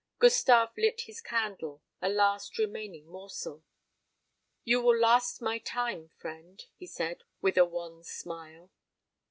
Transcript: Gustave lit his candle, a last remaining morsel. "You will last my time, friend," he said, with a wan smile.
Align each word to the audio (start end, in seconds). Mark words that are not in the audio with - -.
Gustave 0.17 0.75
lit 0.81 1.01
his 1.01 1.21
candle, 1.21 1.83
a 2.01 2.09
last 2.09 2.57
remaining 2.57 3.05
morsel. 3.05 3.63
"You 4.63 4.81
will 4.81 4.97
last 4.97 5.43
my 5.43 5.59
time, 5.59 6.09
friend," 6.17 6.59
he 6.75 6.87
said, 6.87 7.21
with 7.39 7.55
a 7.55 7.65
wan 7.65 8.03
smile. 8.03 8.71